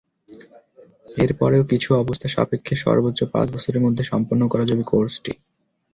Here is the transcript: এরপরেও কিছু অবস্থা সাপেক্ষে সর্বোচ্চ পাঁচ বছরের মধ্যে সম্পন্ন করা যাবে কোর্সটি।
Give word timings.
এরপরেও 1.17 1.63
কিছু 1.71 1.89
অবস্থা 1.95 2.27
সাপেক্ষে 2.27 2.75
সর্বোচ্চ 2.83 3.19
পাঁচ 3.33 3.47
বছরের 3.55 3.83
মধ্যে 3.85 4.03
সম্পন্ন 4.03 4.41
করা 4.47 4.65
যাবে 4.65 4.83
কোর্সটি। 4.91 5.31